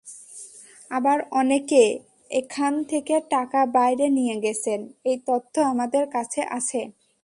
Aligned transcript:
আবার 0.91 1.17
অনেকে 1.33 1.83
এখান 2.31 2.73
থেকে 2.91 3.15
টাকা 3.31 3.59
বাইরে 3.75 4.05
নিয়ে 4.17 4.35
গেছেন—এই 4.45 5.17
তথ্য 5.27 5.53
আমাদের 5.71 6.03
কাছে 6.15 6.41
আছে। 6.57 6.81